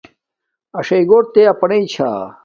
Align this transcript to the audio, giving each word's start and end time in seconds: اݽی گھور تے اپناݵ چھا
اݽی 0.77 0.99
گھور 1.09 1.23
تے 1.33 1.41
اپناݵ 1.53 1.83
چھا 1.93 2.09